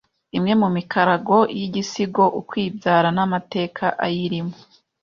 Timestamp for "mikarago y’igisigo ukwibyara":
0.77-3.09